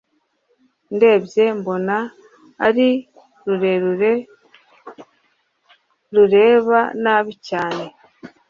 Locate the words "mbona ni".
1.57-2.89